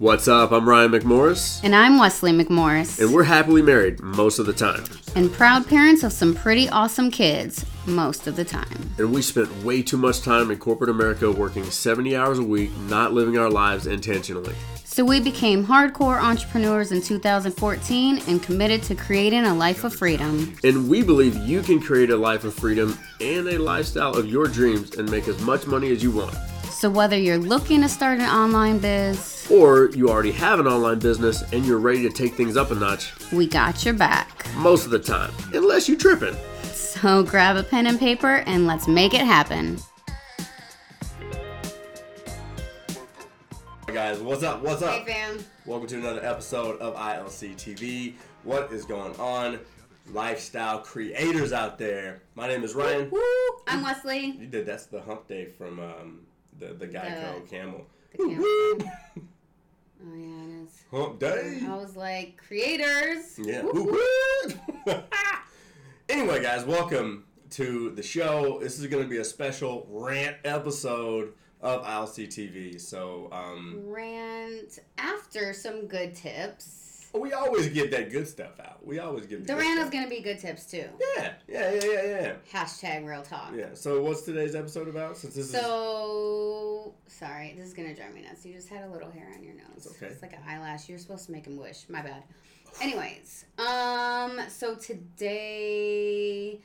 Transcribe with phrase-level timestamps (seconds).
[0.00, 0.50] What's up?
[0.50, 2.98] I'm Ryan McMorris, And I'm Wesley McMorris.
[2.98, 4.82] and we're happily married most of the time.
[5.14, 8.94] and proud parents of some pretty awesome kids most of the time.
[8.96, 12.70] And we spent way too much time in corporate America working 70 hours a week,
[12.88, 14.54] not living our lives intentionally.
[14.84, 20.56] So we became hardcore entrepreneurs in 2014 and committed to creating a life of freedom.
[20.64, 24.46] And we believe you can create a life of freedom and a lifestyle of your
[24.46, 26.34] dreams and make as much money as you want.
[26.70, 31.00] So whether you're looking to start an online biz, Or you already have an online
[31.00, 34.46] business and you're ready to take things up a notch we got your back.
[34.56, 36.36] most of the time, unless you're tripping.
[36.72, 39.78] So grab a pen and paper and let's make it happen.
[43.88, 44.62] Hey guys, what's up?
[44.62, 44.94] What's up?
[44.94, 45.44] Hey fam.
[45.66, 48.14] Welcome to another episode of ILC TV.
[48.44, 49.58] What is going on?
[50.12, 52.22] Lifestyle creators out there.
[52.36, 53.10] My name is Ryan.
[53.10, 53.20] Woo!
[53.66, 54.26] I'm Wesley.
[54.26, 56.20] You did that's the hump day from um,
[56.58, 57.86] the the Geico The- camel.
[58.12, 58.92] the camel.
[60.02, 60.84] Oh yeah, it is.
[60.90, 61.60] hump day.
[61.68, 63.38] I was like, creators.
[63.38, 63.62] Yeah.
[66.08, 68.58] Anyway, guys, welcome to the show.
[68.60, 72.80] This is going to be a special rant episode of ILC TV.
[72.80, 76.89] So, um, Rant after some good tips.
[77.14, 78.86] We always get that good stuff out.
[78.86, 79.92] We always get The good rant is stuff.
[79.92, 80.84] gonna be good tips too.
[81.16, 82.32] Yeah, yeah, yeah, yeah, yeah.
[82.52, 83.52] Hashtag real talk.
[83.56, 83.70] Yeah.
[83.74, 85.16] So, what's today's episode about?
[85.16, 88.46] Since this is So sorry, this is gonna drive me nuts.
[88.46, 89.64] You just had a little hair on your nose.
[89.76, 90.06] It's okay.
[90.06, 90.88] It's like an eyelash.
[90.88, 91.88] You're supposed to make him wish.
[91.88, 92.22] My bad.
[92.80, 96.60] Anyways, um, so today.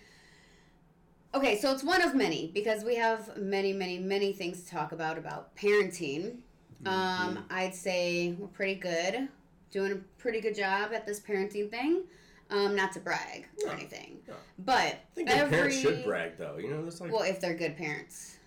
[1.34, 4.92] Okay, so it's one of many because we have many, many, many things to talk
[4.94, 6.38] about about parenting.
[6.84, 6.88] Mm-hmm.
[6.88, 9.28] Um, I'd say we're pretty good,
[9.76, 12.04] doing a pretty good job at this parenting thing.
[12.50, 14.36] Um, not to brag or No, anything, no.
[14.60, 16.58] but I think every parents should brag, though.
[16.58, 18.38] You know, that's like well, if they're good parents.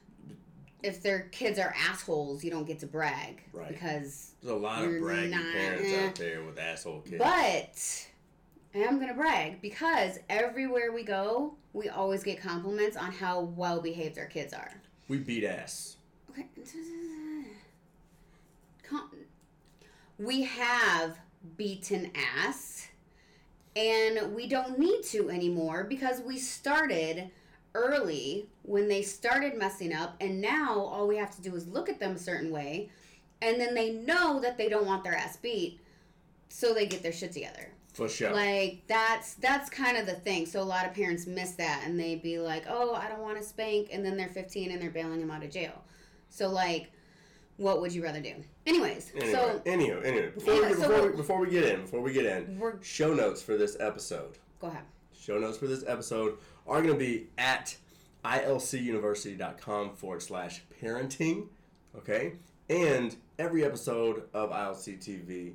[0.84, 3.66] If their kids are assholes, you don't get to brag Right.
[3.68, 4.34] because.
[4.40, 6.06] there's a lot of bragging not- parents eh.
[6.06, 7.18] out there with asshole kids.
[7.18, 8.06] But
[8.78, 13.80] I am gonna brag because everywhere we go, we always get compliments on how well
[13.82, 14.80] behaved our kids are.
[15.08, 15.96] we beat ass.
[16.30, 16.46] Okay.
[18.88, 19.10] Com-
[20.18, 21.18] We have
[21.56, 22.88] beaten ass,
[23.76, 27.30] and we don't need to anymore because we started
[27.74, 31.88] early when they started messing up, and now all we have to do is look
[31.88, 32.90] at them a certain way,
[33.40, 35.80] and then they know that they don't want their ass beat,
[36.48, 37.70] so they get their shit together.
[37.98, 38.32] For sure.
[38.32, 40.46] Like that's that's kind of the thing.
[40.46, 43.38] So a lot of parents miss that and they be like, "Oh, I don't want
[43.38, 45.82] to spank," and then they're 15 and they're bailing them out of jail.
[46.30, 46.92] So like,
[47.56, 48.34] what would you rather do?
[48.68, 51.80] Anyways, Anyway, so anyway, anyway, before, Yeah, we, before, we, we're- before we get in,
[51.82, 54.38] before we get in, show notes for this episode.
[54.60, 54.82] go ahead.
[55.18, 56.36] Show notes for this episode
[56.66, 57.76] are going to be at
[58.24, 61.46] ilcuniversity.com forward slash parenting.
[61.96, 62.34] Okay?
[62.68, 65.54] And every episode of ILC TV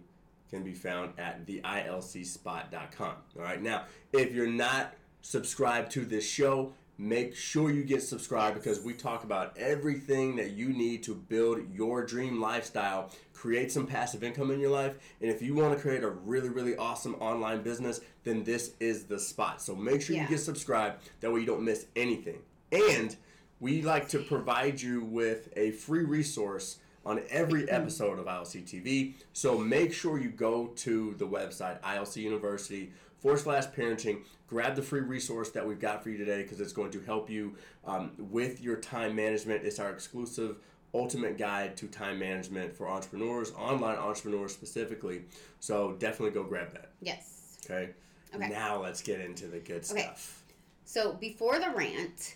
[0.50, 3.16] can be found at the ilcspot.com.
[3.38, 3.62] All right?
[3.62, 8.94] Now, if you're not subscribed to this show, make sure you get subscribed because we
[8.94, 14.52] talk about everything that you need to build your dream lifestyle, create some passive income
[14.52, 18.00] in your life, and if you want to create a really, really awesome online business,
[18.24, 19.62] then this is the spot.
[19.62, 20.24] So make sure Yeah.
[20.24, 21.10] you get subscribed.
[21.22, 22.40] That way you don't miss anything.
[22.72, 23.16] And
[23.60, 29.16] we like to provide you with a free resource on every episode of ILC TV.
[29.34, 34.20] So make sure you go to the website, ILC University forward slash parenting.
[34.54, 37.28] Grab the free resource that we've got for you today because it's going to help
[37.28, 37.56] you
[37.86, 39.66] um, with your time management.
[39.66, 40.58] It's our exclusive
[40.94, 45.24] ultimate guide to time management for entrepreneurs, online entrepreneurs specifically.
[45.60, 46.92] So definitely go grab that.
[47.02, 47.58] Yes.
[47.66, 47.90] Okay.
[48.36, 48.48] Okay.
[48.48, 50.02] Now let's get into the good Okay.
[50.04, 50.44] stuff.
[50.86, 52.36] So before the rant,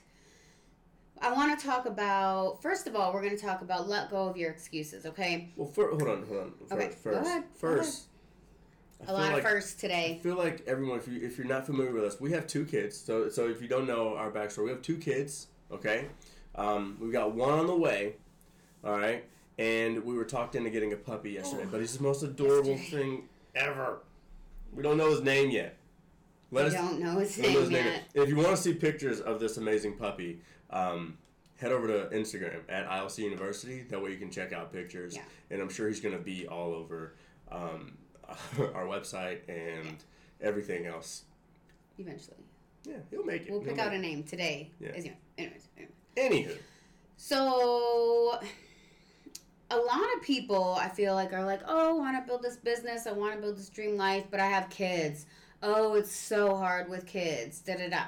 [1.21, 2.63] I want to talk about.
[2.63, 5.05] First of all, we're going to talk about let go of your excuses.
[5.05, 5.49] Okay.
[5.55, 6.51] Well, fir- hold on, hold on.
[6.67, 8.03] First, Okay, go first, go first.
[9.05, 10.17] A lot like, of firsts today.
[10.19, 12.65] I feel like everyone, if you if you're not familiar with us, we have two
[12.65, 12.97] kids.
[12.97, 15.47] So so if you don't know our backstory, we have two kids.
[15.71, 16.05] Okay,
[16.55, 18.15] um, we've got one on the way.
[18.83, 19.23] All right,
[19.59, 23.03] and we were talked into getting a puppy yesterday, but he's the most adorable Yesterday.
[23.03, 23.99] thing ever.
[24.73, 25.77] We don't know his name yet.
[26.51, 28.03] Let I us don't know his we don't know his name yet.
[28.13, 28.23] yet.
[28.23, 31.17] If you want to see pictures of this amazing puppy, um,
[31.57, 33.81] head over to Instagram at ILC University.
[33.89, 35.15] That way you can check out pictures.
[35.15, 35.23] Yeah.
[35.51, 37.13] And I'm sure he's going to be all over
[37.51, 37.97] um,
[38.75, 39.97] our website and
[40.41, 41.23] everything else.
[41.97, 42.37] Eventually,
[42.85, 43.51] Yeah, he'll make it.
[43.51, 44.71] we'll He'll pick out a name today.
[44.79, 44.89] Yeah.
[44.89, 45.67] Anyways, anyways.
[46.15, 46.57] Anywho,
[47.15, 48.39] So,
[49.69, 52.57] a lot of people I feel like are like, oh, I want to build this
[52.57, 55.25] business, I want to build this dream life, but I have kids.
[55.63, 57.59] Oh, it's so hard with kids.
[57.61, 58.03] Da da da.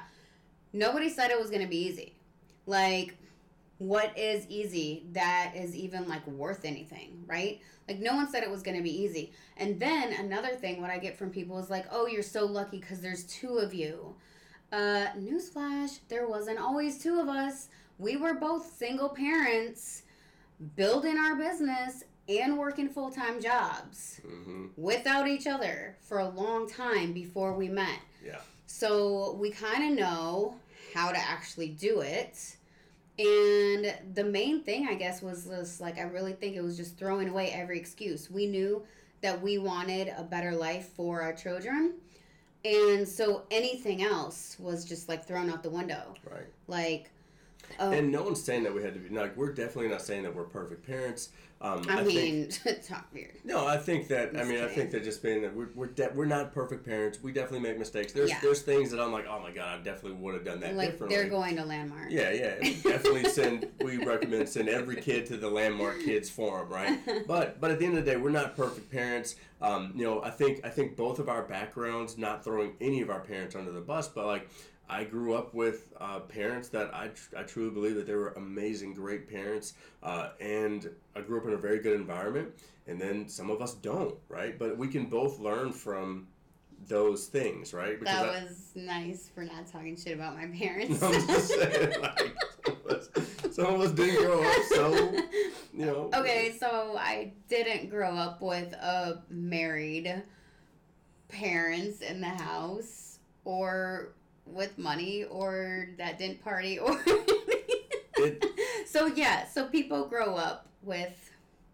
[0.72, 2.14] Nobody said it was gonna be easy.
[2.66, 3.16] Like,
[3.80, 7.62] what is easy that is even like worth anything, right?
[7.88, 9.32] Like no one said it was going to be easy.
[9.56, 12.78] And then another thing what I get from people is like, "Oh, you're so lucky
[12.78, 14.14] cuz there's two of you."
[14.70, 17.68] Uh newsflash, there wasn't always two of us.
[17.98, 20.02] We were both single parents
[20.76, 27.14] building our business and working full-time jobs hmm without each other for a long time
[27.14, 28.00] before we met.
[28.22, 28.40] Yeah.
[28.66, 30.56] So we kind of know
[30.94, 32.56] how to actually do it.
[33.20, 36.96] And the main thing, I guess, was just like, I really think it was just
[36.96, 38.30] throwing away every excuse.
[38.30, 38.82] We knew
[39.20, 41.96] that we wanted a better life for our children.
[42.64, 46.14] And so anything else was just like thrown out the window.
[46.24, 46.46] Right.
[46.66, 47.10] Like,
[47.78, 50.22] oh, And no one's saying that we had to be like we're definitely not saying
[50.24, 51.30] that we're perfect parents.
[51.62, 52.48] Um, I, think, mean,
[52.88, 53.34] talk weird.
[53.44, 54.34] No, I think that.
[54.34, 57.22] I mean, I think that just being that we're we're, de- we're not perfect parents.
[57.22, 58.14] We definitely make mistakes.
[58.14, 58.38] There's Yeah.
[58.40, 60.92] there's things that I'm like, oh my god, I definitely would have done that Like,
[60.92, 61.16] differently.
[61.18, 62.06] they're going to Landmark.
[62.10, 62.54] yeah, yeah.
[62.82, 63.68] Definitely send.
[63.84, 66.98] We recommend send every kid to the Landmark Kids Forum, right?
[67.26, 69.36] But but at the end of the day, we're not perfect parents.
[69.60, 73.10] Um, you know, I think I think both of our backgrounds, not throwing any of
[73.10, 74.48] our parents under the bus, but like.
[74.90, 78.30] I grew up with uh, parents that I, tr- I truly believe that they were
[78.32, 82.48] amazing, great parents, uh, and I grew up in a very good environment.
[82.88, 84.58] And then some of us don't, right?
[84.58, 86.26] But we can both learn from
[86.88, 88.02] those things, right?
[88.02, 91.00] That I- was nice for not talking shit about my parents.
[91.02, 93.08] I'm just saying, like, some of us-
[93.54, 94.92] some of us didn't grow up, so
[95.72, 96.10] you know.
[96.14, 100.22] Okay, so I didn't grow up with a married
[101.28, 104.12] parents in the house or
[104.46, 106.98] with money or that didn't party or
[108.16, 108.44] It-
[108.86, 111.30] So yeah, so people grow up with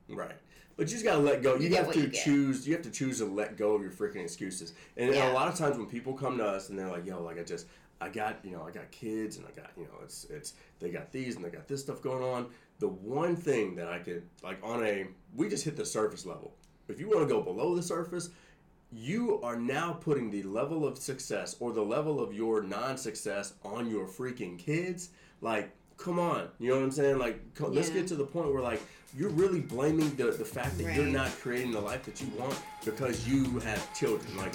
[0.09, 0.37] Right.
[0.77, 1.57] But you just gotta let go.
[1.57, 2.23] You, You have to you get.
[2.25, 2.67] choose.
[2.69, 4.75] You have to choose to let go of your freaking excuses.
[4.97, 5.33] And, and Yeah.
[5.33, 7.43] a lot of times when people come to us and they're like, "Yo, like I
[7.43, 7.67] just,
[8.01, 10.91] I got, you know, I got kids and I got, you know, it's, it's, they
[10.91, 12.49] got these and they got this stuff going on."
[12.79, 16.55] The one thing that I could, like, on a, we just hit the surface level.
[16.89, 18.29] If you want to go below the surface,
[18.96, 23.90] you are now putting the level of success or the level of your non-success on
[23.90, 25.10] your freaking kids.
[25.43, 27.19] Like, come on, you know what I'm saying?
[27.19, 28.81] Like, co- let's get to the point where like
[29.16, 32.58] you're really blaming the, the fact that you're not creating the life that you want
[32.84, 34.37] because you have children.
[34.37, 34.52] Like,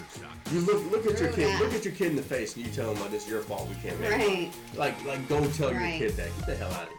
[0.52, 1.62] you look look at your kid, that.
[1.62, 3.42] look at your kid in the face, and you tell him like this is your
[3.42, 3.70] fault.
[3.70, 4.16] We can't make it.
[4.18, 4.52] right.
[4.76, 6.00] Like, like go tell Right.
[6.00, 6.30] your kid that.
[6.40, 6.98] Get the hell out of here.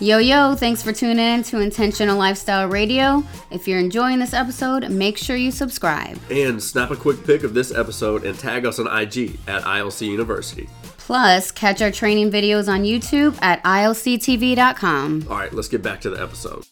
[0.00, 3.22] Yo yo, thanks for tuning in to Intentional Lifestyle Radio.
[3.52, 6.18] If you're enjoying this episode, make sure you subscribe.
[6.32, 10.08] And snap a quick pic of this episode and tag us on IG at ILC
[10.08, 10.68] University.
[10.98, 15.26] Plus, catch our training videos on YouTube at ilctv.com.
[15.30, 16.64] All right, let's get back to the episode.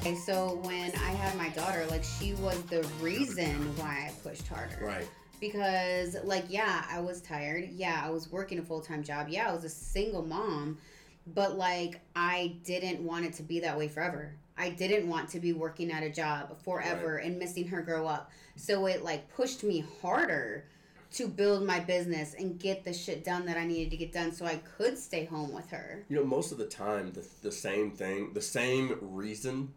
[0.00, 4.48] Okay, so when I had my daughter, like she was the reason why I pushed
[4.48, 4.84] harder.
[4.84, 5.08] Right.
[5.38, 7.68] Because like yeah, I was tired.
[7.70, 9.28] Yeah, I was working a full-time job.
[9.28, 10.78] Yeah, I was a single mom,
[11.26, 14.34] but like I didn't want it to be that way forever.
[14.56, 18.30] I didn't want to be working at a job forever and missing her grow up.
[18.56, 20.64] So it like pushed me harder
[21.12, 24.32] to build my business and get the shit done that I needed to get done
[24.32, 26.04] so I could stay home with her.
[26.08, 29.72] You know, most of the time, the, the same thing, the same reason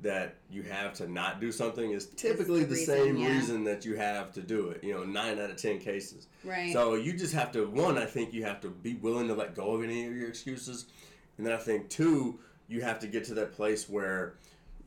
[0.00, 3.28] that you have to not do something is typically the the, reason, same yeah.
[3.28, 4.84] reason that you have to do it.
[4.84, 6.26] You know, nine out of ten cases.
[6.44, 6.72] Right.
[6.72, 7.96] So you just have to one.
[7.96, 10.86] I think you have to be willing to let go of any of your excuses,
[11.38, 12.38] and then I think two,
[12.68, 14.34] you have to get to that place where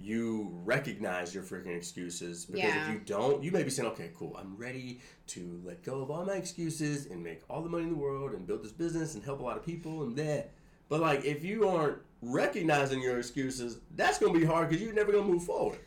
[0.01, 2.87] you recognize your freaking excuses because Yeah.
[2.87, 6.09] if you don't, you may be saying, "Okay, cool, I'm ready to let go of
[6.09, 9.15] all my excuses and make all the money in the world and build this business
[9.15, 10.51] and help a lot of people and that."
[10.87, 15.11] But like, if you aren't recognizing your excuses, that's gonna be hard because you're never
[15.11, 15.79] gonna move forward.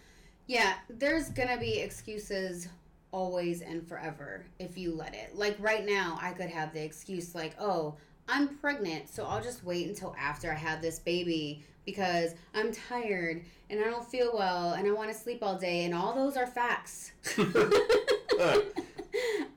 [0.46, 2.68] Yeah, there's gonna be excuses
[3.12, 5.36] always and forever if you let it.
[5.36, 7.96] Like right now, I could have the excuse like, oh,
[8.28, 13.42] I'm pregnant, so I'll just wait until after I have this baby because I'm tired
[13.68, 16.36] and I don't feel well and I want to sleep all day, and all those
[16.36, 17.12] are facts.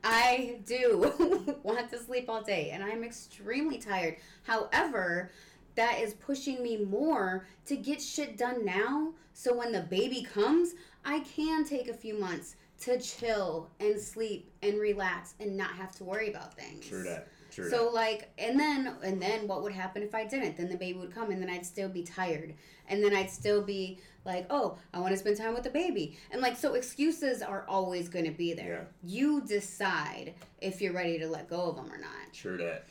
[0.04, 4.16] I do want to sleep all day and I'm extremely tired.
[4.44, 5.30] However,
[5.76, 10.74] that is pushing me more to get shit done now so when the baby comes,
[11.04, 15.94] I can take a few months to chill and sleep and relax and not have
[15.96, 16.86] to worry about things.
[16.86, 17.28] True that.
[17.50, 20.56] True So like and then and then what would happen if I didn't?
[20.56, 22.54] Then the baby would come and then I'd still be tired.
[22.88, 26.18] And then I'd still be like, "Oh, I want to spend time with the baby."
[26.30, 28.88] And like so excuses are always going to be there.
[29.02, 32.32] You decide if you're ready to let go of them or not.
[32.32, 32.86] True that.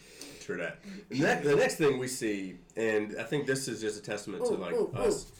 [0.46, 0.78] True that.
[1.10, 4.46] The next, the next thing we see, and I think this is just a testament
[4.46, 5.32] to like ooh, us,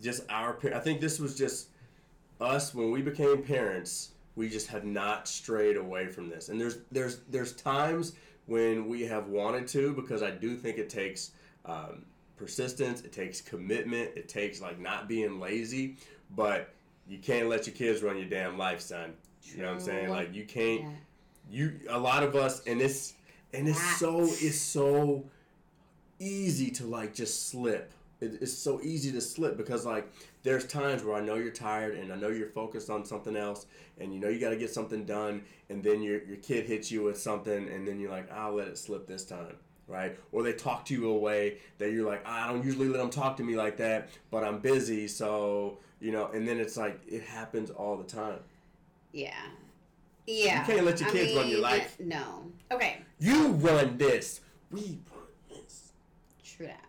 [0.00, 0.56] just our.
[0.72, 1.70] I think this was just
[2.40, 4.10] us when we became parents.
[4.36, 8.12] We just have not strayed away from this, and there's there's there's times
[8.46, 11.32] when we have wanted to because I do think it takes
[11.64, 12.04] um,
[12.36, 15.96] persistence, it takes commitment, it takes like not being lazy,
[16.36, 16.72] but
[17.08, 19.14] you can't let your kids run your damn life, son.
[19.42, 20.10] You know what I'm saying?
[20.10, 20.90] Like you can't Yeah.
[21.50, 23.14] you a lot of us and it's
[23.56, 25.24] and it's so it's so
[26.18, 27.92] easy to like just slip.
[28.20, 30.10] It, it's so easy to slip because like
[30.42, 33.66] there's times where i know you're tired and i know you're focused on something else
[34.00, 36.90] and you know you got to get something done and then your, your kid hits
[36.90, 39.54] you with something and then you're like i'll let it slip this time
[39.86, 40.18] right?
[40.32, 43.10] Or they talk to you a way that you're like i don't usually let them
[43.10, 46.30] talk to me like that but i'm busy so you know?
[46.32, 48.38] And then it's like it happens all the time.
[49.12, 49.46] Yeah.
[50.26, 50.60] Yeah.
[50.60, 51.96] You can't let your I kids run your mean, life.
[52.00, 52.52] No.
[52.72, 52.98] Okay.
[53.18, 54.40] you run this
[54.70, 55.92] we run this
[56.44, 56.84] True that.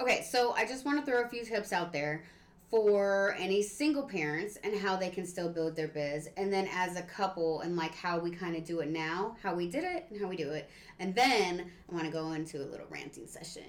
[0.00, 2.24] Okay, so I just want to throw a few tips out there
[2.70, 6.96] for any single parents and how they can still build their biz, and then as
[6.96, 10.06] a couple and like how we kind of do it now, how we did it,
[10.10, 13.26] and how we do it, and then I want to go into a little ranting
[13.26, 13.62] session.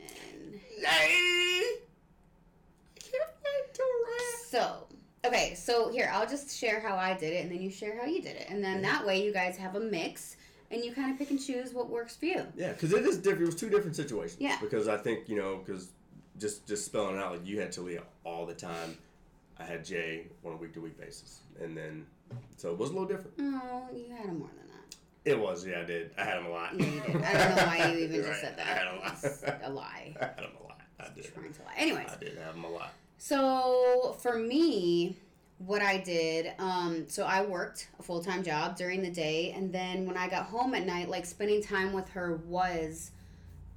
[0.77, 0.83] Yay!
[0.85, 1.69] I
[2.99, 4.49] can't wait to rant.
[4.49, 4.88] So,
[5.25, 8.05] okay, so here I'll just share how I did it, and then you share how
[8.05, 8.83] you did it, and then mm-hmm.
[8.83, 10.38] that way you guys have a mix,
[10.71, 12.45] and you kind of pick and choose what works for you.
[12.55, 13.43] Yeah, because it is different.
[13.43, 14.39] It was two different situations.
[14.39, 14.57] Yeah.
[14.61, 15.89] Because I think you know, because
[16.38, 18.97] just just spelling it out, like you had Talia all the time.
[19.59, 22.05] I had Jay on a week to week basis, and then
[22.57, 23.33] so it was a little different.
[23.39, 24.95] Oh, you had him more than that.
[25.25, 26.11] It was, yeah, I did.
[26.17, 26.79] I had him a lot.
[26.79, 27.23] Yeah, you did.
[27.23, 28.41] I don't know why you even You're just right.
[28.41, 28.67] said that.
[28.67, 29.17] I had him a lot.
[29.21, 30.15] It's a lie.
[30.21, 30.79] I had him a lot.
[30.99, 31.33] I did.
[31.33, 31.73] Trying to lie.
[31.77, 32.93] Anyways, I did have him a lot.
[33.19, 35.17] So for me,
[35.59, 39.71] what I did, um, so I worked a full time job during the day, and
[39.71, 43.11] then when I got home at night, like spending time with her was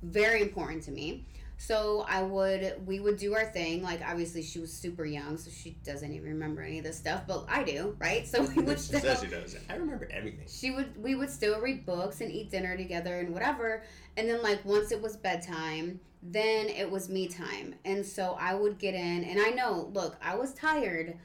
[0.03, 1.27] very important to me.
[1.65, 3.85] So I would, we would do our thing.
[3.85, 7.23] Like obviously she was super young, so she doesn't even remember any of this stuff,
[7.29, 8.27] but I do, right?
[8.33, 9.57] So we would She still, she does.
[9.71, 10.47] I remember everything.
[10.49, 13.83] she would we would still read books and eat dinner together and whatever
[14.17, 18.55] and then like once it was bedtime then it was me time and so i
[18.55, 21.17] would get in and i know look i was tired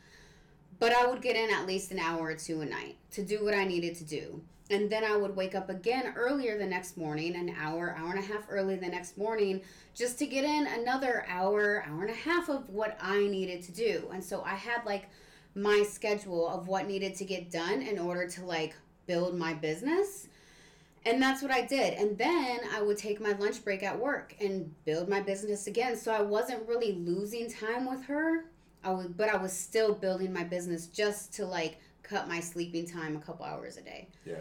[0.80, 3.44] but i would get in at least an hour or two a night to do
[3.46, 6.98] what i needed to do and then i would wake up again earlier the next
[6.98, 9.62] morning an hour hour and a half early the next morning
[9.96, 13.72] just to get in another hour hour and a half of what i needed to
[13.72, 15.10] do and so i had like
[15.58, 18.76] my schedule of what needed to get done in order to like
[19.08, 20.28] build my business.
[21.06, 21.94] And that's what I did.
[21.94, 25.96] And then I would take my lunch break at work and build my business again.
[25.96, 28.46] So I wasn't really losing time with her.
[28.84, 32.86] I was, but I was still building my business just to like cut my sleeping
[32.86, 34.10] time a couple hours a day.
[34.26, 34.36] Yeah.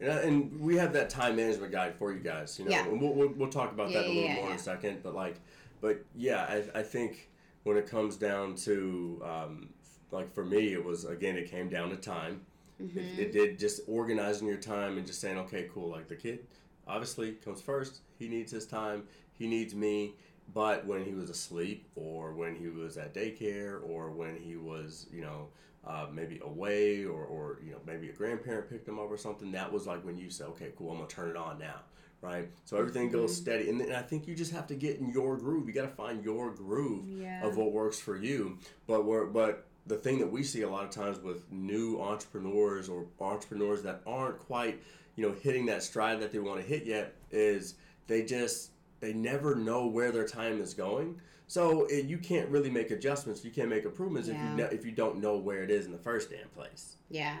[0.00, 2.58] Yeah, and we have that time management guide for you guys.
[2.58, 2.86] You know, Yeah.
[2.86, 5.02] and we'll, we'll, we'll talk about that a little yeah, more in a second.
[5.02, 5.36] But like,
[5.80, 7.28] but yeah, I, I think
[7.64, 9.68] when it comes down to um,
[10.10, 12.40] like for me, it was again, it came down to time.
[12.82, 12.98] Mm-hmm.
[12.98, 15.90] It, it did just organizing your time and just saying, okay, cool.
[15.90, 16.46] Like the kid,
[16.86, 18.00] obviously comes first.
[18.18, 19.04] He needs his time.
[19.34, 20.14] He needs me.
[20.52, 25.06] But when he was asleep, or when he was at daycare, or when he was,
[25.12, 25.48] you know,
[25.86, 29.52] uh, maybe away, or, or you know, maybe a grandparent picked him up or something,
[29.52, 31.80] that was like when you said, okay, cool, I'm gonna turn it on now,
[32.20, 32.48] right?
[32.64, 33.42] So everything goes Mm-hmm.
[33.42, 35.66] steady, and then I think you just have to get in your groove.
[35.68, 37.40] You got to find your groove Yeah.
[37.40, 38.58] of what works for you.
[38.86, 42.88] But we're but the thing that we see a lot of times with new entrepreneurs
[42.88, 44.82] or entrepreneurs that aren't quite
[45.16, 47.74] you know hitting that stride that they want to hit yet is
[48.06, 52.70] they just they never know where their time is going so it, you can't really
[52.70, 55.70] make adjustments you can't make improvements if you know, if you don't know where it
[55.70, 57.36] is in the first damn place Yeah.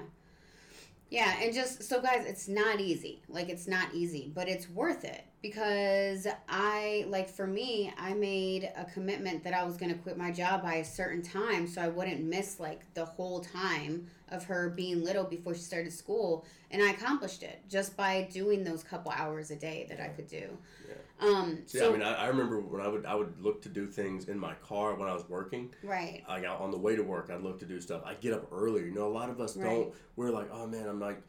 [1.10, 3.20] Yeah, and just so guys, it's not easy.
[3.28, 8.70] Like it's not easy, but it's worth it because I like for me, I made
[8.76, 11.82] a commitment that I was going to quit my job by a certain time so
[11.82, 16.44] I wouldn't miss like the whole time of her being little before she started school,
[16.70, 20.26] and I accomplished it just by doing those couple hours a day that I could
[20.28, 20.56] do.
[20.88, 20.94] Yeah.
[21.26, 23.68] Um so, so i mean I, I remember when i would i would look to
[23.68, 26.24] do things in my car when i was working right.
[26.26, 28.00] like on the way to work, I'd look to do stuff.
[28.06, 28.86] I get up earlier.
[28.86, 29.68] You know, a lot of us Right.
[29.68, 29.94] don't.
[30.16, 31.20] We're like, oh man, I'm like,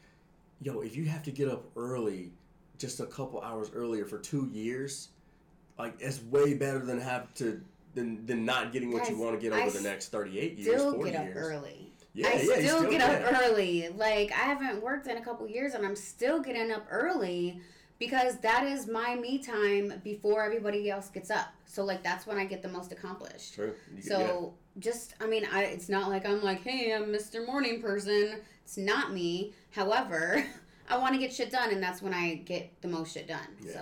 [0.61, 2.31] yo, if you have to get up early,
[2.77, 5.09] just a couple hours earlier for two years,
[5.77, 7.61] like it's way better than have to
[7.93, 10.79] than than not getting what you want to get I over the next 38 years,
[10.79, 11.37] Still 40 get up years.
[11.37, 11.90] early.
[12.13, 13.39] Yeah, I yeah, you still, get up yeah.
[13.49, 13.89] early.
[13.95, 17.61] Like I haven't worked in a couple years and I'm still getting up early
[17.99, 21.47] because that is my me time before everybody else gets up.
[21.65, 23.53] So like that's when I get the most accomplished.
[23.55, 23.73] True.
[23.95, 27.45] You- So just I mean I it's not like I'm like, "Hey, I'm Mr.
[27.45, 29.53] Morning Person." It's not me.
[29.71, 30.43] However,
[30.89, 33.39] I want to get shit done and that's when I get the most shit done.
[33.61, 33.71] Yeah.
[33.73, 33.79] So,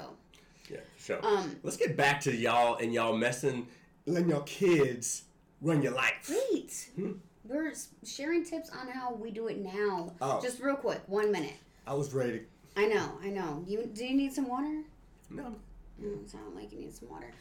[0.69, 1.25] yeah, yeah, sure.
[1.25, 3.67] um Let's get back to y'all and y'all messing,
[4.05, 5.23] letting your kids
[5.61, 6.29] run your life.
[6.51, 6.89] wait.
[6.95, 7.11] Hmm?
[7.43, 7.73] We're
[8.05, 10.13] sharing tips on how we do it now.
[10.21, 10.41] Oh.
[10.41, 11.55] Just real quick, 1 minute.
[11.87, 12.43] I was ready.
[12.75, 13.63] I know, I know.
[13.67, 14.83] You do you need some water?
[15.29, 15.55] No.
[15.97, 17.31] No, it sounded like you need some water.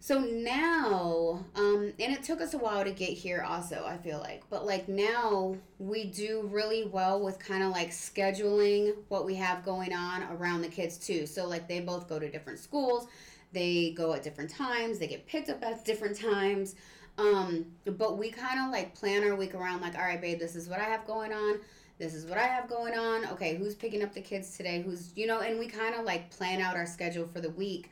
[0.00, 4.18] So now, um, and it took us a while to get here also, I feel
[4.18, 4.42] like.
[4.50, 9.64] But like now we do really well with kind of like scheduling what we have
[9.64, 11.24] going on around the kids too.
[11.24, 13.06] So like they both go to different schools,
[13.52, 16.74] they go at different times, they get picked up at different times.
[17.16, 20.56] Um, but we kind of like plan our week around like, all right, babe, this
[20.56, 21.60] is what I have going on.
[21.98, 23.26] This is what I have going on.
[23.26, 24.82] Okay, who's picking up the kids today?
[24.82, 27.90] Who's, you know, and we kind of like plan out our schedule for the week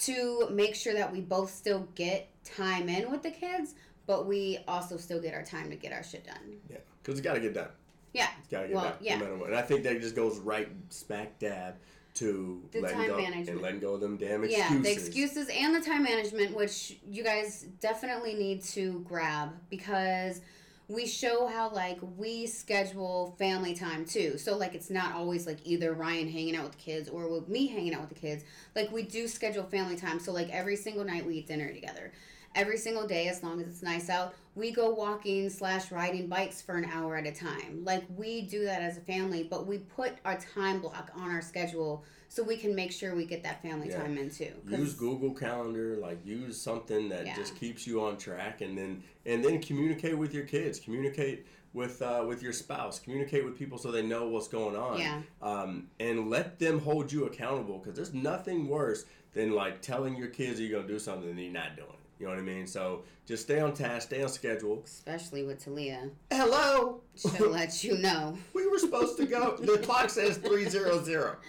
[0.00, 3.74] to make sure that we both still get time in with the kids,
[4.06, 6.58] but we also still get our time to get our shit done.
[6.70, 7.68] Yeah, because it's got to get done.
[8.12, 8.28] Yeah.
[8.38, 9.16] It's got to get Well, done yeah.
[9.16, 9.48] no matter what.
[9.50, 11.74] And I think that just goes right smack dab
[12.20, 13.48] to The letting time go management.
[13.48, 14.70] and letting go of them damn excuses.
[14.70, 20.40] Yeah, the excuses and the time management, which you guys definitely need to grab because
[20.88, 24.36] we show how like we schedule family time too.
[24.38, 27.48] So like it's not always like either Ryan hanging out with the kids or with
[27.48, 28.44] me hanging out with the kids.
[28.74, 30.18] Like we do schedule family time.
[30.18, 32.12] So like every single night we eat dinner together.
[32.54, 36.60] Every single day, as long as it's nice out, we go walking slash riding bikes
[36.60, 37.84] for an hour at a time.
[37.84, 41.42] Like we do that as a family, but we put our time block on our
[41.42, 44.02] schedule so we can make sure we get that family Yeah.
[44.02, 47.36] time in too use Google Calendar, like use something that Yeah.
[47.36, 52.02] just keeps you on track, and then and then communicate with your kids, communicate with
[52.02, 55.22] uh, with your spouse, communicate with people so they know what's going on, Yeah.
[55.40, 57.78] um, and let them hold you accountable.
[57.78, 59.04] Because there's nothing worse
[59.34, 61.99] than like telling your kids you're gonna do something and you're not doing it.
[62.20, 62.66] You know what I mean?
[62.66, 64.82] So just stay on task, stay on schedule.
[64.84, 66.10] especially with Talia.
[66.30, 67.00] Hello.
[67.16, 68.36] She'll let you know.
[68.52, 69.56] We were supposed to go.
[69.56, 71.36] The clock says three zero zero.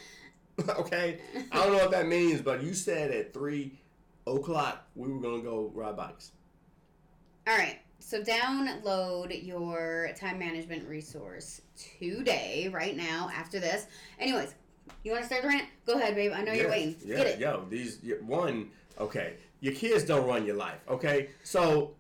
[0.69, 1.19] Okay,
[1.51, 3.71] I don't know what that means, but you said at three
[4.27, 6.31] o'clock we were gonna go ride bikes.
[7.47, 7.79] All right.
[7.99, 11.61] So download your time management resource
[11.99, 13.87] today, right now, after this.
[14.19, 14.53] Anyways,
[15.03, 15.67] you want to start the rant?
[15.87, 16.31] Go ahead, babe.
[16.35, 16.95] I know you're waiting.
[17.03, 17.39] Yeah, Get it.
[17.39, 18.69] yo, these one.
[18.99, 20.79] Okay, your kids don't run your life.
[20.89, 21.91] Okay, so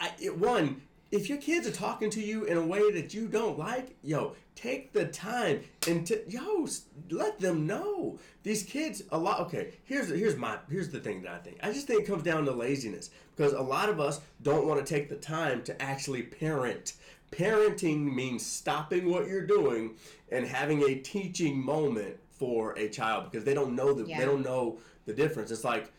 [0.00, 3.26] I, it, one, if your kids are talking to you in a way that you
[3.26, 6.66] don't like, yo, take the time and t- yo,
[7.10, 8.18] let them know.
[8.44, 9.40] These kids, a lot.
[9.40, 11.58] Okay, here's here's my here's the thing that I think.
[11.62, 14.84] I just think it comes down to laziness because a lot of us don't want
[14.84, 16.94] to take the time to actually parent.
[17.32, 19.94] Parenting means stopping what you're doing
[20.32, 24.18] and having a teaching moment for a child because they don't know the Yeah.
[24.20, 25.50] they don't know the difference.
[25.50, 25.92] It's like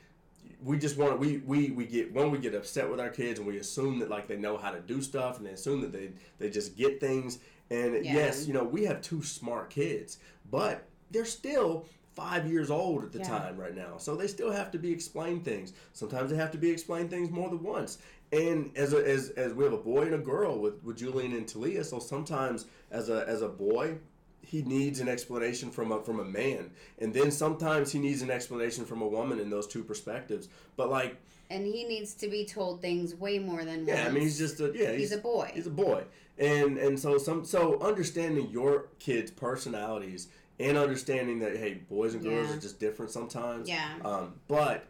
[0.64, 3.40] we just want to we, we we get when we get upset with our kids
[3.40, 5.92] and we assume that like they know how to do stuff and they assume that
[5.92, 8.14] they they just get things and Yeah.
[8.14, 10.20] yes you know we have two smart kids
[10.50, 13.28] but they're still five years old at the Yeah.
[13.28, 16.58] time right now so they still have to be explained things sometimes they have to
[16.58, 17.98] be explained things more than once
[18.32, 21.34] and as a, as as we have a boy and a girl with with Julian
[21.34, 23.98] and Talia so sometimes as a as a boy
[24.42, 28.32] he needs an explanation from a from a man, and then sometimes he needs an
[28.32, 30.50] explanation from a woman in those two perspectives.
[30.76, 31.18] But like,
[31.50, 34.38] And he needs to be told things way more than one yeah, I mean, he's
[34.38, 35.52] just a yeah, He's a boy.
[35.54, 36.04] He's a boy,
[36.38, 40.28] and and so some so understanding your kids' personalities
[40.60, 42.56] and understanding that hey, boys and girls Yeah.
[42.58, 43.70] are just different sometimes.
[43.70, 43.94] Yeah.
[44.04, 44.88] Um, but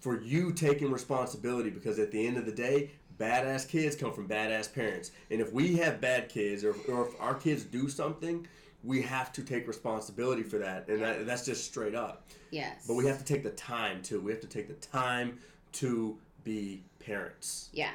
[0.00, 2.90] for you taking responsibility because at the end of the day.
[3.18, 7.20] Badass kids come from badass parents, and if we have bad kids, or, or if
[7.20, 8.48] our kids do something,
[8.84, 12.26] we have to take responsibility for that, and that, that's just straight up.
[12.50, 12.84] yes.
[12.86, 14.20] But we have to take the time too.
[14.20, 15.38] We have to take the time
[15.74, 17.68] to be parents.
[17.72, 17.90] Yeah.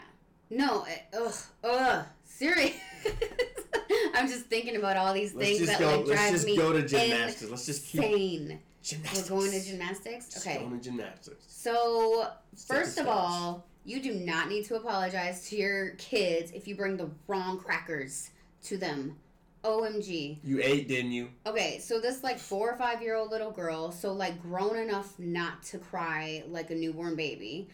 [0.49, 0.85] No.
[0.85, 1.33] It, ugh.
[1.63, 2.05] Ugh.
[2.25, 2.75] Serious.
[4.15, 5.97] I'm just thinking about all these Let's things just that go.
[5.97, 7.49] like let's drive just me go to gymnastics.
[7.49, 8.59] Let's just keep insane.
[8.83, 9.29] gymnastics.
[9.31, 10.29] We're going to gymnastics.
[10.33, 10.59] Just Okay.
[10.59, 11.43] Going to gymnastics.
[11.47, 12.29] So,
[12.67, 13.09] first of steps.
[13.09, 17.59] all, you do not need to apologize to your kids if you bring the wrong
[17.59, 18.29] crackers
[18.63, 19.15] to them.
[19.63, 20.39] OMG.
[20.43, 21.29] You ate, didn't you?
[21.45, 25.17] Okay, so this like four or five year old little girl, so like grown enough
[25.19, 27.67] not to cry like a newborn baby,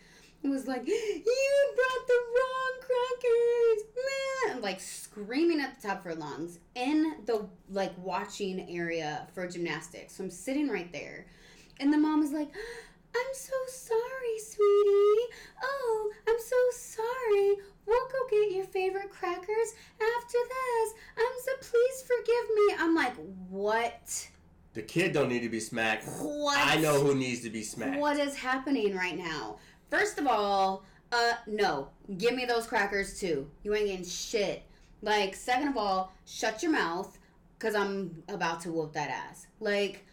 [0.44, 3.84] it was like, You brought the wrong crackers!
[4.54, 4.62] Man!
[4.62, 10.16] Like screaming at the top of her lungs in the like watching area for gymnastics.
[10.16, 11.28] So I'm sitting right there,
[11.80, 12.50] and the mom is like,
[13.16, 15.34] I'm so sorry, sweetie.
[15.64, 17.56] Oh, I'm so sorry.
[17.86, 20.94] We'll go get your favorite crackers after this.
[21.18, 22.76] I'm so please forgive me.
[22.80, 23.14] I'm like,
[23.50, 24.30] what?
[24.74, 26.06] The kid don't need to be smacked.
[26.20, 26.58] What?
[26.58, 28.00] I know who needs to be smacked.
[28.00, 29.58] What is happening right now?
[29.90, 31.90] First of all, uh, no.
[32.18, 33.50] Give me those crackers too.
[33.64, 34.64] You ain't getting shit.
[35.02, 37.20] Like, second of all, shut your mouth,
[37.60, 39.48] cause I'm about to whoop that ass.
[39.60, 40.06] Like,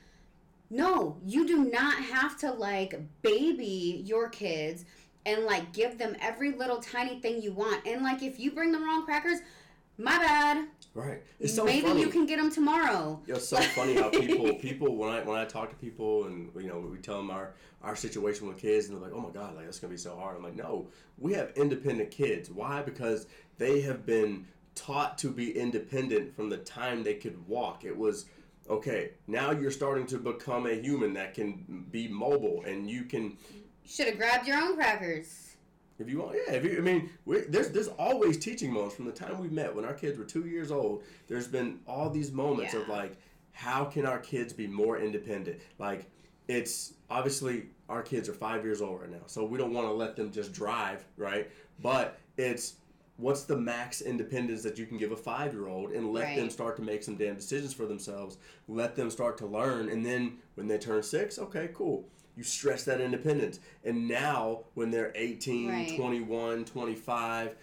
[0.69, 4.85] no, you do not have to like baby your kids
[5.27, 7.87] and like give them every little tiny thing you want.
[7.87, 9.41] And like, if you bring the wrong crackers,
[10.01, 10.67] my bad.
[10.95, 11.23] Right.
[11.39, 12.01] It's so Maybe funny.
[12.01, 13.21] you can get them tomorrow.
[13.27, 16.69] It's so funny how people people when I when I talk to people and you
[16.69, 19.55] know we tell them our our situation with kids and they're like oh my god
[19.55, 23.27] like that's gonna be so hard I'm like no we have independent kids why because
[23.59, 28.27] they have been taught to be independent from the time they could walk it was
[28.69, 33.37] okay now you're starting to become a human that can be mobile and you can
[33.87, 35.57] Should have grabbed your own crackers.
[35.99, 36.55] if you want, yeah.
[36.55, 39.85] If you, I mean, there's there's always teaching moments from the time we met when
[39.85, 41.03] our kids were two years old.
[41.29, 43.17] There's been all these moments of like,
[43.53, 45.61] how can our kids be more independent?
[45.79, 46.07] Like,
[46.49, 49.93] it's obviously our kids are five years old right now, so we don't want to
[49.93, 51.51] let them just drive, right?
[51.83, 52.77] But it's
[53.17, 56.49] what's the max independence that you can give a five year old and let them
[56.49, 58.39] start to make some damn decisions for themselves.
[58.69, 62.05] Let them start to learn, and then when they turn six, okay, cool.
[62.41, 63.61] You stretch that independence.
[63.85, 65.95] And now, when they're 18, Right.
[65.95, 67.55] 21, 25,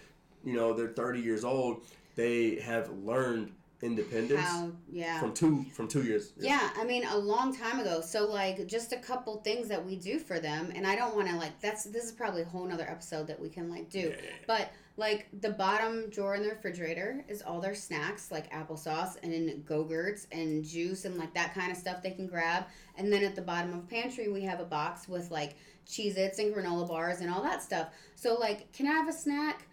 [0.44, 1.82] you know, they're 30 years old,
[2.14, 3.50] they have learned
[3.82, 4.70] independence How?
[4.88, 5.18] Yeah.
[5.18, 6.32] from two from two years.
[6.38, 8.00] Yeah, I mean a long time ago.
[8.00, 11.28] So like just a couple things that we do for them and I don't want
[11.28, 13.98] to like that's this is probably a whole nother episode that we can like do.
[14.00, 14.30] Yeah, yeah, yeah.
[14.46, 19.64] But like the bottom drawer in the refrigerator is all their snacks like applesauce and
[19.64, 22.64] go-gurts and juice and like that kind of stuff they can grab.
[22.96, 25.54] And then at the bottom of pantry we have a box with like
[25.86, 27.88] Cheez-Its and granola bars and all that stuff.
[28.16, 29.68] So like, can I have a snack?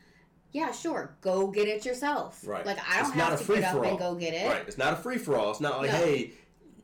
[0.51, 1.17] Yeah, sure.
[1.21, 2.41] Go get it yourself.
[2.45, 2.65] Right.
[2.65, 3.89] Like I don't It's have to get up free-for-all.
[3.89, 4.47] and go get it.
[4.47, 4.63] Right.
[4.67, 5.49] It's not a free for all.
[5.51, 5.97] It's not like, No.
[5.97, 6.31] hey,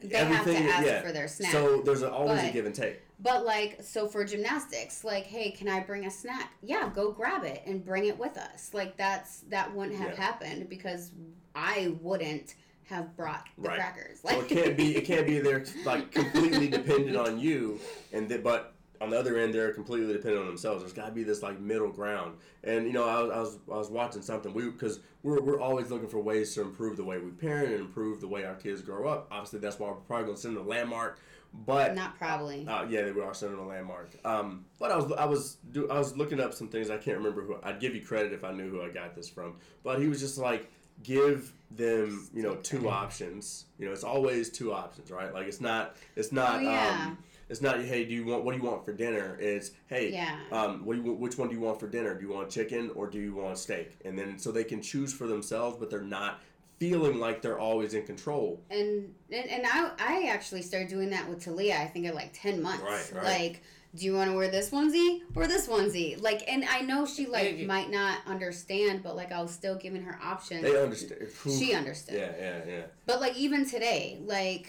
[0.01, 1.01] They have to everything ask yeah.
[1.04, 1.51] for their snack.
[1.51, 3.01] So there's a, always a give and take.
[3.22, 6.54] But like, so for gymnastics, like, hey, can I bring a snack?
[6.64, 8.72] Yeah, go grab it and bring it with us.
[8.74, 10.16] Like that's that wouldn't have Yeah.
[10.24, 11.12] happened because
[11.54, 12.56] I wouldn't
[12.86, 13.78] have brought the Right.
[13.78, 14.22] crackers.
[14.22, 17.80] So it can't be it can't be they're like completely dependent on you,
[18.12, 20.82] and th- but on the other end they're completely dependent on themselves.
[20.82, 22.38] There's got to be this like middle ground.
[22.64, 25.60] And you know I was I was, I was watching something we because we're we're
[25.60, 28.56] always looking for ways to improve the way we parent and improve the way our
[28.56, 29.28] kids grow up.
[29.32, 31.20] Obviously that's why we're probably going to send them a landmark,
[31.54, 31.96] but.
[31.96, 32.66] Not probably.
[32.68, 34.12] Uh, yeah, they are sending a landmark.
[34.26, 36.90] Um, but I was I was do, I was looking up some things.
[36.90, 37.56] I can't remember who.
[37.64, 39.56] I'd give you credit if I knew who I got this from.
[39.84, 40.70] But he was just like,
[41.04, 43.66] give them you know two options.
[43.80, 45.34] You know, it's always two options, right?
[45.34, 47.06] Like it's not it's not Oh, yeah.
[47.08, 47.18] um,
[47.50, 49.38] it's not hey do you want what do you want for dinner?
[49.40, 50.38] It's hey Yeah.
[50.52, 52.16] um, what do you, which one do you want for dinner?
[52.16, 54.00] Do you want chicken or do you want steak?
[54.06, 56.42] And then so they can choose for themselves, but they're not
[56.82, 58.60] feeling like they're always in control.
[58.72, 61.78] and and, and I, I actually started doing that with Talia.
[61.78, 62.84] I think at like ten months.
[62.84, 63.24] Right, right.
[63.24, 63.63] Like,
[63.94, 66.20] do you want to wear this onesie or this onesie?
[66.20, 70.02] Like, and I know she like might not understand, but like I was still giving
[70.02, 70.63] her options.
[70.63, 71.28] They understand.
[71.44, 72.15] she understood.
[72.15, 72.82] Yeah, yeah, yeah.
[73.06, 74.67] But like even today, like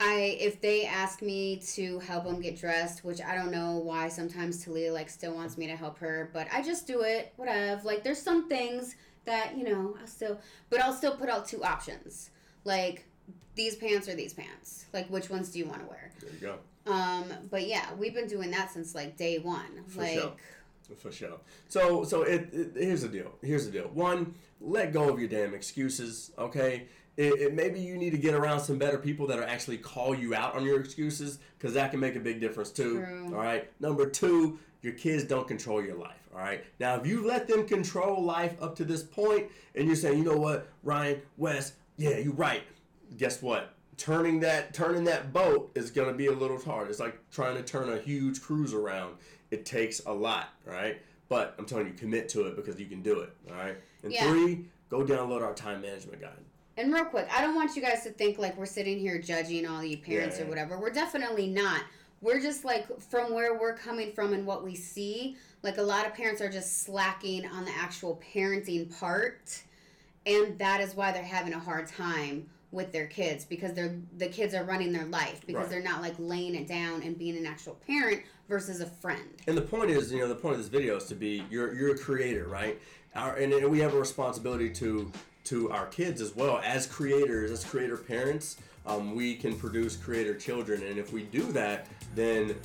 [0.00, 4.08] I if they ask me to help them get dressed, which I don't know why
[4.08, 7.82] sometimes Talia like still wants me to help her, but I just do it, whatever.
[7.84, 11.62] Like there's some things that, you know, I'll still but I'll still put out two
[11.62, 12.30] options.
[12.64, 13.06] Like
[13.54, 14.86] these pants or these pants.
[14.92, 16.10] Like which ones do you want to wear?
[16.20, 16.58] There you go.
[16.92, 19.84] Um, but yeah, we've been doing that since like day one.
[19.86, 20.32] For like sure.
[20.96, 21.38] For sure.
[21.68, 23.32] So so it, it here's the deal.
[23.42, 23.88] Here's the deal.
[23.92, 26.32] One, let go of your damn excuses.
[26.38, 26.86] Okay.
[27.18, 30.14] It, it, maybe you need to get around some better people that are actually call
[30.14, 33.04] you out on your excuses because that can make a big difference too.
[33.04, 33.26] True.
[33.26, 33.70] All right.
[33.80, 36.21] Number two, your kids don't control your life.
[36.32, 36.64] All right.
[36.80, 40.24] Now, if you let them control life up to this point, and you're saying, you
[40.24, 42.62] know what, Ryan, Wes, yeah, you're right.
[43.18, 43.74] Guess what?
[43.98, 46.88] Turning that turning that boat is gonna be a little hard.
[46.88, 49.16] It's like trying to turn a huge cruise around.
[49.50, 51.00] It takes a lot, right?
[51.28, 53.30] But I'm telling you, commit to it because you can do it.
[53.50, 53.76] All right.
[54.02, 54.28] And Yeah.
[54.30, 56.32] three, go download our time management guide.
[56.78, 59.66] And real quick, I don't want you guys to think like we're sitting here judging
[59.66, 60.46] all you parents Yeah.
[60.46, 60.78] or whatever.
[60.78, 61.82] We're definitely not.
[62.22, 65.36] We're just like from where we're coming from and what we see.
[65.62, 69.62] Like a lot of parents are just slacking on the actual parenting part,
[70.26, 74.26] and that is why they're having a hard time with their kids because they're the
[74.26, 75.70] kids are running their life because Right.
[75.70, 79.28] they're not like laying it down and being an actual parent versus a friend.
[79.46, 81.74] And the point is, you know, the point of this video is to be you're
[81.74, 82.80] you're a creator, right?
[83.14, 85.12] Our and, and we have a responsibility to
[85.44, 88.56] to our kids as well as creators, as creator parents.
[88.84, 92.56] Um, we can produce creator children, and if we do that, then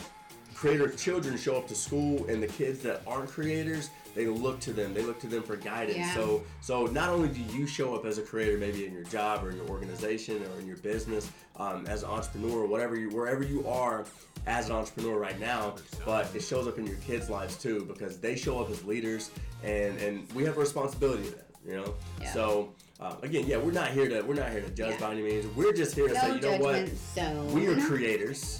[0.57, 4.73] creator children show up to school, and the kids that aren't creators, they look to
[4.73, 4.91] them.
[4.93, 5.97] They look to them for guidance.
[5.97, 6.13] Yeah.
[6.15, 9.43] So so not only do you show up as a creator, maybe in your job
[9.45, 13.43] or in your organization or in your business, um, as an entrepreneur, whatever you wherever
[13.43, 14.05] you are
[14.47, 18.17] as an entrepreneur right now, but it shows up in your kids' lives too because
[18.17, 19.29] they show up as leaders,
[19.63, 21.45] and and we have a responsibility to them.
[21.65, 22.33] You know, Yeah.
[22.33, 22.73] so.
[22.99, 24.99] Uh, again, yeah, we're not here to we're not here to judge Yeah.
[25.05, 25.45] by any means.
[25.55, 27.53] We're just here to No say, you know what, zone.
[27.53, 28.59] we are creators.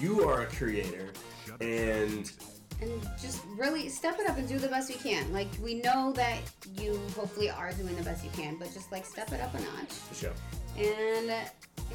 [0.00, 1.10] You are a creator,
[1.62, 2.32] and
[2.80, 5.32] and just really step it up and do the best you can.
[5.32, 6.38] Like we know that
[6.78, 9.60] you hopefully are doing the best you can, but just like step it up a
[9.60, 9.92] notch.
[9.92, 10.32] For sure.
[10.76, 11.34] And uh,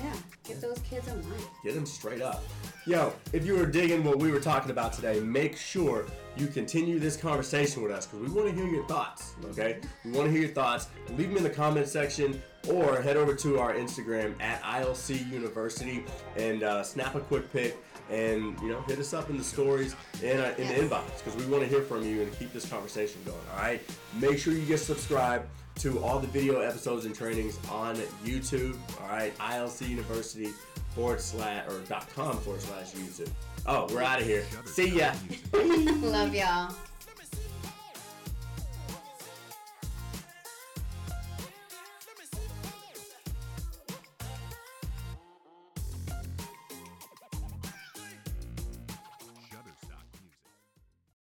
[0.02, 1.40] yeah, get those kids in line.
[1.64, 2.44] Get them straight up.
[2.86, 6.06] Yo, if you were digging what we were talking about today, make sure
[6.38, 9.34] you continue this conversation with us because we want to hear your thoughts.
[9.46, 10.88] Okay, we want to hear your thoughts.
[11.18, 16.06] Leave them in the comment section or head over to our Instagram at ILC University
[16.38, 17.78] and uh, snap a quick pic
[18.10, 21.36] and you know hit us up in the stories and uh, in the inbox because
[21.36, 23.38] we want to hear from you and keep this conversation going.
[23.54, 23.82] All right,
[24.20, 25.48] make sure you get subscribed
[25.80, 28.78] to all the video episodes and trainings on YouTube.
[29.02, 30.50] All right, ILC University
[30.96, 33.30] forward slash or dot com forward slash YouTube.
[33.66, 34.46] Oh, we're out of here.
[34.66, 35.14] See ya.
[35.54, 36.74] Love y'all.